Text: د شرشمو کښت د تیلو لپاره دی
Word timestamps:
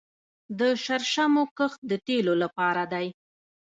د 0.59 0.61
شرشمو 0.83 1.43
کښت 1.57 1.79
د 1.89 1.91
تیلو 2.07 2.33
لپاره 2.43 2.83
دی 2.93 3.07